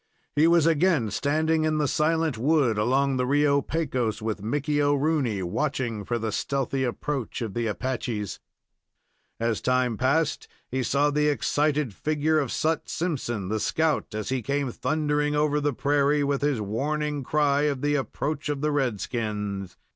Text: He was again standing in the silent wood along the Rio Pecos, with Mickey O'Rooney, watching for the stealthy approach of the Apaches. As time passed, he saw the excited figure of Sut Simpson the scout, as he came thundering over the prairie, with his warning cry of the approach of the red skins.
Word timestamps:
He 0.35 0.47
was 0.47 0.65
again 0.65 1.11
standing 1.11 1.63
in 1.63 1.77
the 1.77 1.87
silent 1.87 2.35
wood 2.35 2.79
along 2.79 3.17
the 3.17 3.25
Rio 3.27 3.61
Pecos, 3.61 4.19
with 4.19 4.41
Mickey 4.41 4.81
O'Rooney, 4.81 5.43
watching 5.43 6.05
for 6.05 6.17
the 6.17 6.31
stealthy 6.31 6.83
approach 6.83 7.43
of 7.43 7.53
the 7.53 7.67
Apaches. 7.67 8.39
As 9.39 9.61
time 9.61 9.97
passed, 9.97 10.47
he 10.71 10.81
saw 10.81 11.11
the 11.11 11.27
excited 11.27 11.93
figure 11.93 12.39
of 12.39 12.51
Sut 12.51 12.89
Simpson 12.89 13.49
the 13.49 13.59
scout, 13.59 14.15
as 14.15 14.29
he 14.29 14.41
came 14.41 14.71
thundering 14.71 15.35
over 15.35 15.61
the 15.61 15.71
prairie, 15.71 16.23
with 16.23 16.41
his 16.41 16.59
warning 16.59 17.23
cry 17.23 17.61
of 17.69 17.81
the 17.83 17.93
approach 17.93 18.49
of 18.49 18.61
the 18.61 18.71
red 18.71 18.99
skins. 18.99 19.77